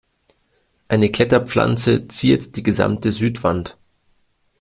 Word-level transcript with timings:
Eine 0.87 1.11
Kletterpflanze 1.11 2.07
ziert 2.07 2.55
die 2.55 2.63
gesamte 2.63 3.11
Südwand. 3.11 3.77